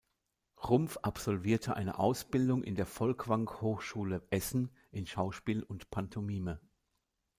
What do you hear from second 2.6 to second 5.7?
in der Folkwang Hochschule Essen in Schauspiel